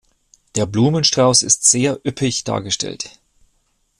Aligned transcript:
Der 0.55 0.65
Blumenstrauß 0.65 1.43
ist 1.43 1.69
sehr 1.69 1.99
üppig 2.03 2.43
dargestellt. 2.43 3.19